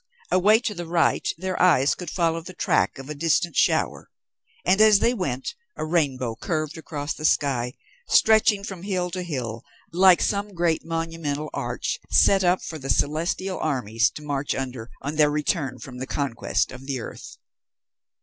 Away 0.31 0.59
to 0.61 0.73
the 0.73 0.87
right 0.87 1.27
their 1.37 1.61
eyes 1.61 1.93
could 1.93 2.09
follow 2.09 2.41
the 2.41 2.55
track 2.55 2.97
of 2.97 3.07
a 3.07 3.13
distant 3.13 3.55
shower; 3.55 4.09
and 4.65 4.81
as 4.81 4.97
they 4.97 5.13
went 5.13 5.53
a 5.77 5.85
rainbow 5.85 6.35
curved 6.37 6.75
across 6.75 7.13
the 7.13 7.23
sky, 7.23 7.73
stretching 8.07 8.63
from 8.63 8.81
hill 8.81 9.11
to 9.11 9.21
hill 9.21 9.63
like 9.91 10.19
some 10.23 10.55
great 10.55 10.83
monumental 10.83 11.51
arch 11.53 11.99
set 12.09 12.43
up 12.43 12.63
for 12.63 12.79
the 12.79 12.89
celestial 12.89 13.59
armies 13.59 14.09
to 14.15 14.23
march 14.23 14.55
under 14.55 14.89
on 15.03 15.17
their 15.17 15.29
return 15.29 15.77
from 15.77 15.99
the 15.99 16.07
conquest 16.07 16.71
of 16.71 16.87
the 16.87 16.99
earth. 16.99 17.37